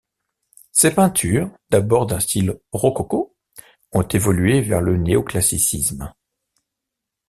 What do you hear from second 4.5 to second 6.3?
vers le néoclassicisme.